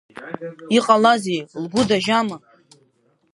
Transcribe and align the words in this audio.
Иҟалазеи, 0.77 1.39
лгәы 1.63 1.81
дажьама? 1.89 2.37